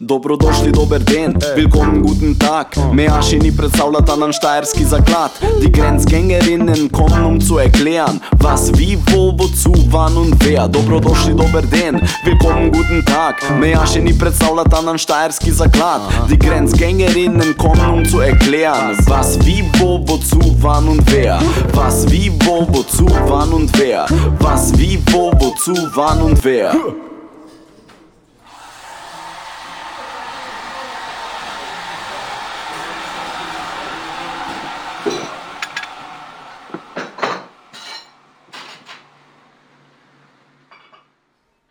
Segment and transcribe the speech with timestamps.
[0.00, 2.66] Dobrodošli, dober den, willkommen, guten Tag.
[2.92, 5.30] Meaši ni predstavljata nam štajerski zaklad.
[5.60, 10.68] Die Grenzgängerinnen kommen, um zu erklären, was, wie, wo, wozu, wann und wer.
[10.68, 13.42] Dobrodošli, dober den, willkommen, guten Tag.
[13.60, 16.00] Meaši ni predstavljata nam štajerski zaklad.
[16.30, 21.40] Die Grenzgängerinnen kommen, um zu erklären, was, wie, wo, wozu, wann und wer.
[21.74, 24.06] Was, wie, wo, wozu, wann und wer.
[24.38, 26.72] Was, wie, wo, wozu, wann und wer.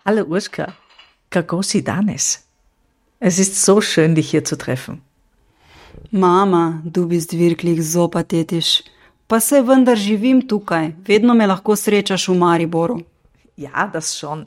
[0.07, 0.73] Hallo Urska,
[1.29, 2.47] kako si danes?
[3.19, 5.01] Es ist so schön, dich hier zu treffen.
[6.11, 8.83] Mama, du bist wirklich so pathetisch.
[9.27, 13.01] Pa se vendar živim tukaj, vedno me lahko srečaš v Mariboru.
[13.57, 14.45] Ja, das schon.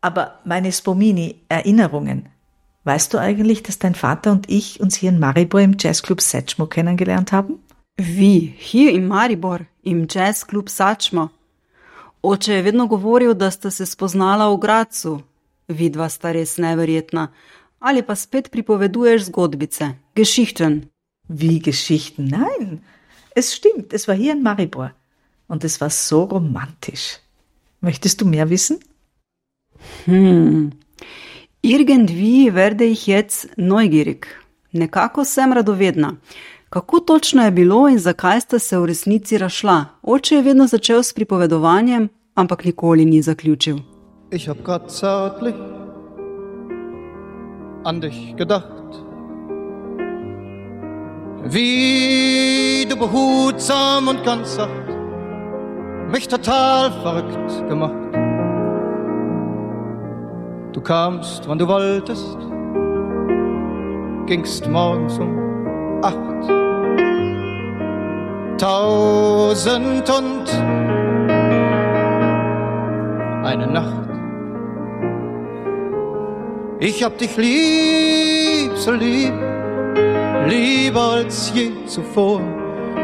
[0.00, 2.30] Aber meine Spomini, Erinnerungen.
[2.84, 6.64] Weißt du eigentlich, dass dein Vater und ich uns hier in Maribor im Jazzclub Sečmo
[6.64, 7.58] kennengelernt haben?
[7.98, 11.28] Vi, hier im Maribor, im Jazzclub Sačmo.
[12.22, 15.20] Oče je vedno govoril, da sta se spoznala v Gracu.
[15.68, 17.28] Vidva sta res neverjetna.
[17.78, 20.88] Ali pa spet pripoveduješ zgodbice, Geschichten.
[21.28, 22.26] Wie Geschichten?
[22.26, 22.80] Nein,
[23.36, 24.90] es stimmt, es war hier in Maribor.
[25.46, 27.20] Und es war so romantisch.
[27.80, 28.78] Möchtest du mehr wissen?
[30.04, 30.72] Hm.
[31.62, 34.26] Irgendwie werde ich jetzt neugierig.
[34.72, 36.16] Nekako sem radovedna.
[36.70, 39.84] Kako točno je bilo in zakaj sta se v resnici rašla?
[40.02, 43.76] Oče je vedno začel s pripovedovanjem, ampak nikoli ni zaključil.
[44.30, 45.54] Ich hab grad zärtlich
[47.84, 48.84] an dich gedacht.
[51.44, 54.88] Wie du behutsam und ganz sacht
[56.12, 58.14] mich total verrückt gemacht.
[60.72, 62.38] Du kamst, wann du wolltest,
[64.26, 65.47] gingst morgens um
[66.02, 66.48] acht.
[68.58, 70.48] Tausend und
[73.44, 74.08] eine Nacht.
[76.80, 79.34] Ich hab dich lieb, so lieb,
[80.46, 82.40] lieber als je zuvor.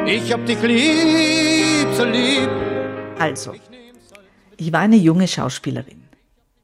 [0.06, 2.50] Ich hab dich lieb, so lieb.
[3.18, 3.52] Also,
[4.56, 6.02] ich war eine junge Schauspielerin,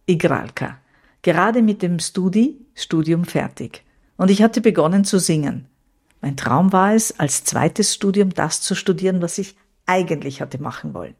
[0.06, 0.78] Igralka,
[1.22, 3.82] gerade mit dem Studi, Studium fertig.
[4.16, 5.66] Und ich hatte begonnen zu singen.
[6.20, 10.94] Mein Traum war es, als zweites Studium das zu studieren, was ich eigentlich hatte machen
[10.94, 11.14] wollen.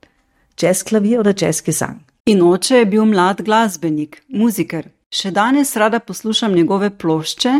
[0.59, 2.05] Jazzklavier oder Jazzgesang.
[2.25, 4.91] In oče je bil mlad glasbenik, muziker.
[5.11, 7.55] Še danes rada poslušam njegove plošče,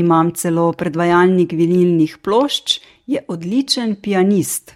[0.00, 4.72] imam celo predvajalnik vinilnih plošč, je odličen pianist.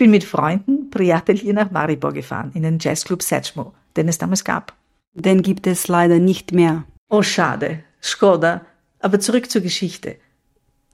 [0.00, 4.72] Bin mit Freunden Priatelier nach Maribor gefahren, in den Jazzclub Sečmo, den es damals gab.
[5.12, 6.84] Den gibt es leider nicht mehr.
[7.10, 7.84] Oh, schade.
[8.02, 8.62] Skoda.
[9.00, 10.16] Aber zurück zur Geschichte.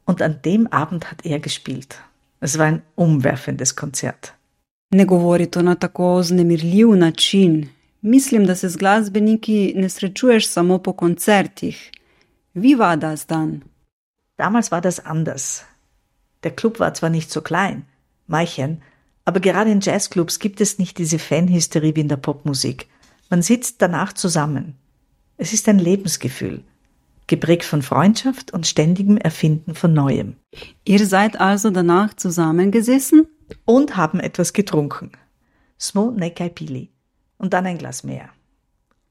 [0.06, 1.92] Und an dem Abend hat er gespielt.
[2.40, 4.34] Es war ein umwerfendes Konzert.
[4.90, 7.68] Ne govori to na tako vznemirljiv način.
[8.00, 11.90] Mislim, da se z glasbeniki ne srečuješ samo po koncertih.
[12.54, 13.62] Wie war das dann?
[14.38, 15.64] Damals war das anders.
[16.42, 17.82] Der Club war zwar nicht so klein,
[18.26, 18.82] Meichen,
[19.26, 22.88] aber gerade in Jazzclubs gibt es nicht diese Fanhysterie wie in der Popmusik.
[23.28, 24.76] Man sitzt danach zusammen.
[25.36, 26.62] Es ist ein Lebensgefühl,
[27.26, 30.36] geprägt von Freundschaft und ständigem Erfinden von Neuem.
[30.84, 33.26] Ihr seid also danach zusammengesessen?
[33.64, 35.12] Und haben etwas getrunken.
[35.78, 36.90] Smo Nekai Pili.
[37.38, 38.30] Und dann ein Glas mehr.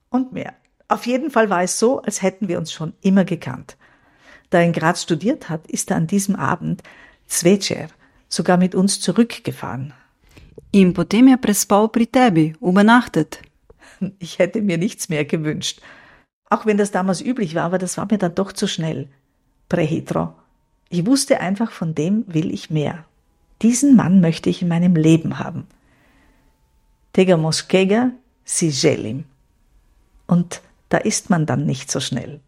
[0.09, 0.53] Und mehr.
[0.87, 3.77] Auf jeden Fall war es so, als hätten wir uns schon immer gekannt.
[4.49, 6.83] Da er in Graz studiert hat, ist er an diesem Abend
[7.27, 7.87] Zvečer
[8.27, 9.93] sogar mit uns zurückgefahren.
[10.75, 13.39] In potem je prespal pri tebi, übernachtet.
[14.19, 15.79] Ich hätte mir nichts mehr gewünscht.
[16.49, 19.07] Auch wenn das damals üblich war, aber das war mir dann doch zu schnell.
[19.69, 20.33] Prehitro.
[20.89, 23.05] Ich wusste einfach, von dem will ich mehr.
[23.61, 25.65] Diesen Mann möchte ich in meinem Leben haben.
[27.13, 28.11] Tega Moskega,
[28.43, 29.23] si želim.
[30.27, 32.41] Und da ist man dann nicht so schnell.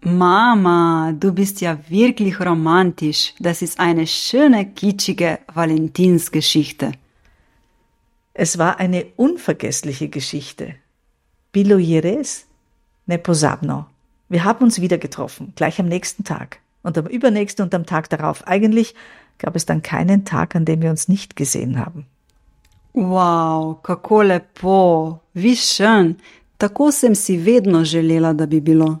[0.00, 3.34] Mama, du bist ja wirklich romantisch.
[3.38, 6.92] Das ist eine schöne, kitschige Valentinsgeschichte.
[8.34, 10.74] Es war eine unvergessliche Geschichte.
[11.52, 12.46] Bilo Jerez,
[13.06, 13.86] Neposabno.
[14.30, 16.60] Wir haben uns wieder getroffen, gleich am nächsten Tag.
[16.82, 18.46] Und am übernächsten und am Tag darauf.
[18.46, 18.94] Eigentlich
[19.38, 22.06] gab es dann keinen Tag, an dem wir uns nicht gesehen haben.
[22.94, 26.16] Wow, kako lepo, vi schön.
[26.58, 29.00] Tako sem si vedno želela, da bi bilo.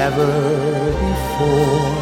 [0.00, 0.26] never
[1.06, 1.92] before.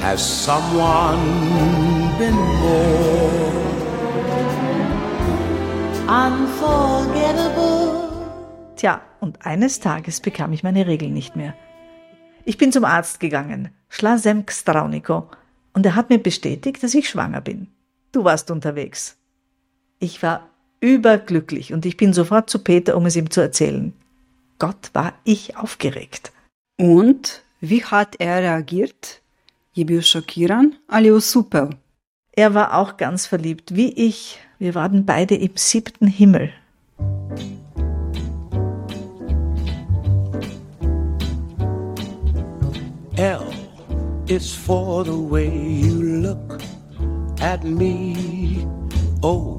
[0.00, 1.22] Has someone
[2.18, 3.50] been more
[6.08, 8.08] Unforgettable.
[8.74, 11.54] Tja, und eines Tages bekam ich meine Regeln nicht mehr.
[12.44, 15.30] Ich bin zum Arzt gegangen, Schlasem Strauniko,
[15.72, 17.68] und er hat mir bestätigt, dass ich schwanger bin.
[18.10, 19.18] Du warst unterwegs.
[20.00, 20.48] Ich war
[20.80, 23.92] überglücklich und ich bin sofort zu Peter, um es ihm zu erzählen.
[24.60, 26.32] Gott war ich aufgeregt.
[26.78, 29.22] Und wie hat er reagiert?
[29.72, 31.70] Je bil šokiran ali osupel?
[32.32, 34.38] Er war auch ganz verliebt, wie ich.
[34.58, 36.52] Wir waren beide im siebten Himmel.
[43.16, 43.46] L
[44.26, 46.58] is for the way you look
[47.40, 48.14] at me.
[49.22, 49.58] O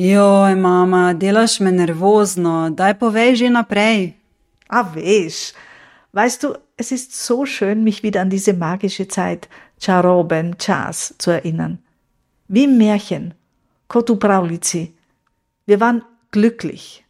[0.00, 4.14] Joj, mama, delaš me nervozno, daj povej že naprej.
[4.68, 5.52] Ah, wees.
[6.16, 11.30] Weißt du, es ist so schön, mich wieder an diese magische Zeit, Charoben, Chas, zu
[11.30, 11.78] erinnern.
[12.48, 13.34] Wie im Märchen,
[13.88, 14.94] Kotu Praulici.
[15.66, 17.04] Wir waren glücklich.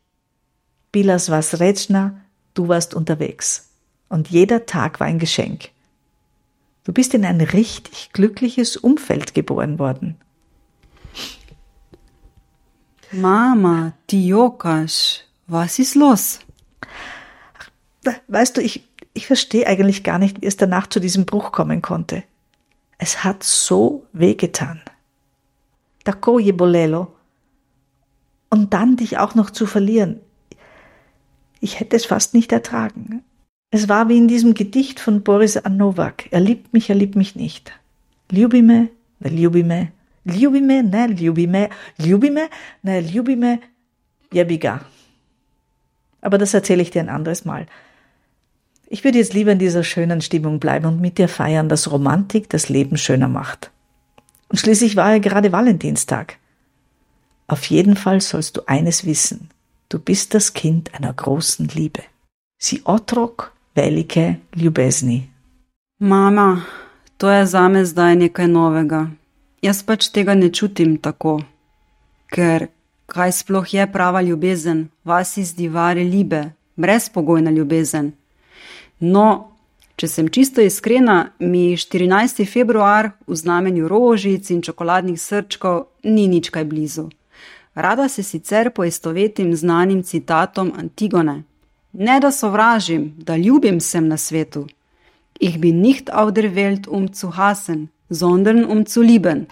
[0.91, 2.21] Bilas war Srečna,
[2.55, 3.71] du warst unterwegs.
[4.09, 5.69] Und jeder Tag war ein Geschenk.
[6.83, 10.17] Du bist in ein richtig glückliches Umfeld geboren worden.
[13.13, 16.41] Mama, ti jokaš, was ist los?
[18.29, 21.83] Weißt du, ich, ich verstehe eigentlich gar nicht, wie es danach zu diesem Bruch kommen
[21.83, 22.23] konnte.
[22.99, 24.81] Es hat so wehgetan.
[26.05, 27.13] Tako je bolelo.
[28.49, 30.21] Und dann dich auch noch zu verlieren.
[31.61, 33.23] Ich hätte es fast nicht ertragen.
[33.71, 36.27] Es war wie in diesem Gedicht von Boris Anowak.
[36.31, 37.73] Er liebt mich, er liebt mich nicht.
[38.31, 38.89] Ljubi me,
[40.25, 40.83] ne ljubi me.
[40.83, 41.69] Ljubi me, ne ljubi me.
[41.99, 42.49] Ljubi me,
[42.83, 43.61] ne ljubi me.
[44.33, 44.81] Jebiga.
[46.21, 47.67] Aber das erzähle ich dir ein anderes Mal.
[48.89, 52.49] Ich würde jetzt lieber in dieser schönen Stimmung bleiben und mit dir feiern, dass Romantik
[52.51, 53.71] das Leben schöner macht.
[54.49, 56.39] Und schließlich war ja gerade Valentinstag.
[57.47, 59.51] Auf jeden Fall sollst du eines wissen.
[59.89, 62.03] Du bist das Kind einer großen Liebe.
[62.59, 65.29] Si otrok velike ljubezni.
[65.99, 66.67] Mama,
[67.17, 69.11] to je zame zdaj nekaj novega.
[69.61, 71.35] Jaz pač tega ne čutim tako.
[72.33, 72.71] Ker
[73.13, 78.13] kaj sploh je prava ljubezen, vas izdivari libe, brezpogojna ljubezen.
[79.01, 79.27] No,
[79.97, 82.41] če sem čisto iskrena, mi 14.
[82.49, 87.11] februar v znamenju rožic in čokoladnih srčkov ni nič kaj blizu.
[87.75, 91.43] Rada se sicer poistovetim znanim citatom Antigone.
[91.93, 94.67] Ne da sovražim, da ljubim sem na svetu.
[95.41, 99.47] Ich bin nicht auf der Welt um zu hassen, sondern um zu lieben.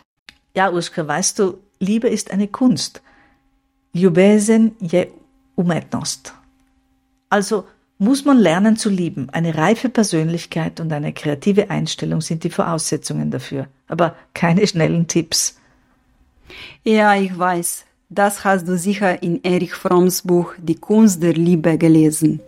[0.55, 3.00] Ja, Uschka, weißt du, Liebe ist eine Kunst.
[3.93, 5.07] Ljubezen je
[5.55, 6.35] umetnost.
[7.31, 7.65] Also
[7.99, 9.29] muss man lernen zu lieben.
[9.31, 13.67] Eine reife Persönlichkeit und eine kreative Einstellung sind die Voraussetzungen dafür.
[13.87, 15.59] Aber keine schnellen Tipps.
[16.85, 17.85] Ja, ich weiß.
[18.09, 22.41] Das hast du sicher in Erich Fromms Buch Die Kunst der Liebe gelesen.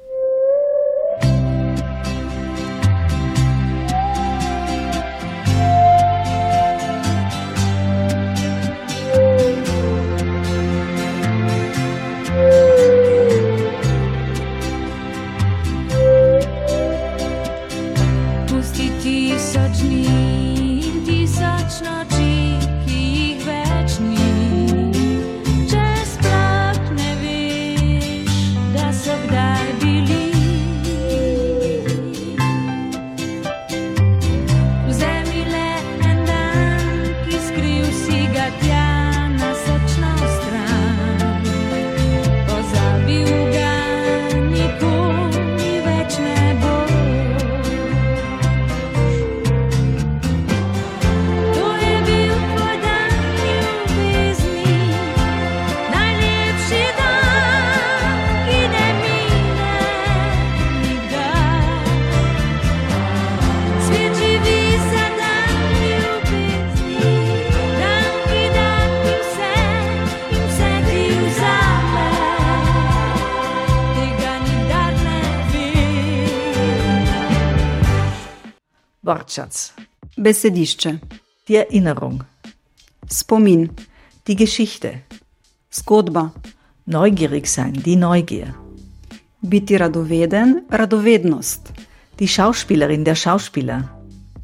[79.11, 79.73] Wortschatz.
[80.17, 80.91] Besedišče.
[81.49, 82.23] Die Erinnerung.
[83.11, 83.71] Spomin.
[84.27, 84.91] Die Geschichte.
[85.71, 86.33] Zgodba.
[86.87, 87.73] Neugierig sein.
[87.73, 88.55] Die Neugier.
[89.43, 91.73] Biti radoveden, radovednost.
[92.19, 93.05] Die Schauspielerin.
[93.05, 93.81] Der Schauspieler.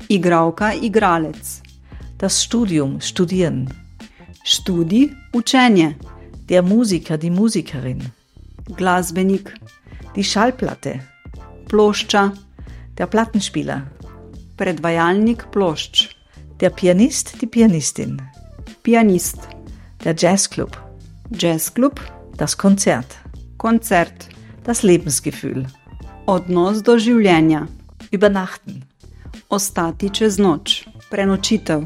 [0.09, 1.63] Igralka, igralec.
[2.19, 3.01] Das Studium.
[3.01, 3.69] Studieren.
[4.45, 5.95] Študij, učenje.
[6.49, 7.19] Der Musiker.
[7.19, 8.03] Die Musikerin.
[8.77, 9.53] Glasbenik.
[10.15, 11.01] Die Schallplatte.
[11.69, 12.33] Plošča.
[12.99, 13.96] Der Plattenspieler.
[14.57, 16.09] Predvajalnik plošč.
[16.61, 17.41] Der Pianist.
[17.41, 18.23] Die Pianistin.
[18.83, 19.49] Pianist.
[20.05, 20.77] Der Jazzclub.
[21.31, 22.01] Jazzklub.
[22.39, 23.19] Das Konzert.
[23.59, 24.29] Koncert.
[24.65, 25.67] Das Lebensgefühl.
[26.27, 27.67] Odnos do življenja.
[28.11, 28.83] Übernachten.
[29.49, 30.87] Ostati čez noč.
[31.11, 31.85] Prenočitev.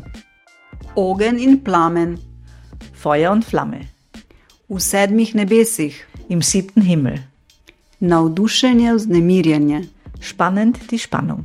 [0.94, 2.18] Ogen in plamen.
[2.94, 3.88] Feuer und Flamme.
[4.68, 5.94] V sedmih nebesih.
[6.28, 7.18] Im siebten Himmel.
[7.98, 9.88] Navdušenje, vznemirjenje.
[10.20, 11.44] Spannend die Spannung.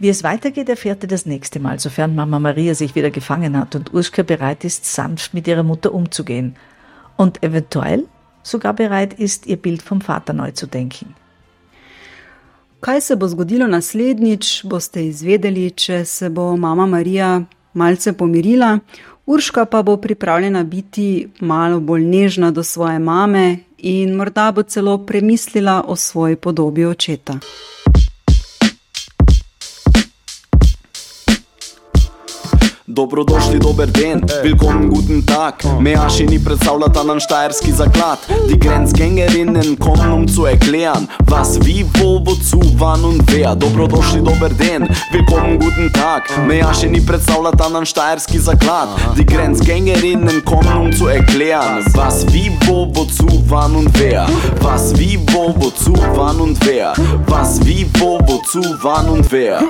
[0.00, 3.74] Wie es weitergeht, erfährt ihr das nächste Mal, sofern Mama Maria sich wieder gefangen hat
[3.76, 6.56] und Urschka bereit ist, sanft mit ihrer Mutter umzugehen.
[7.18, 8.06] Und eventuell
[8.42, 11.14] sogar bereit ist, ihr Bild vom Vater neu zu denken.
[12.80, 17.42] Kaj se bo zgodilo naslednjič, boste izvedeli, če se bo mama Marija
[17.74, 18.78] malce pomirila,
[19.26, 24.98] Urška pa bo pripravljena biti malo bolj nežna do svoje mame in morda bo celo
[25.06, 27.38] premislila o svoji podobi očeta.
[32.90, 35.54] Dobrodošli, dober den, willkommen, guten Tag.
[35.80, 38.18] Measchini predstavlja ta nam štajerski zaklad.
[38.48, 43.54] Die Grenzgängerinnen kommen, um zu erklären, was, wie, wo, wozu, wann und wer.
[43.54, 46.22] Dobrodošli, dober den, willkommen, guten Tag.
[46.46, 48.88] Measchini predstavlja ta nam štajerski zaklad.
[49.16, 54.26] Die Grenzgängerinnen kommen, um zu erklären, was, wie, wo, wozu, wann und wer.
[54.62, 56.92] Was, wie, wo, wozu, wann und wer.
[57.28, 59.62] Was, wie, wo, wozu, wann und wer.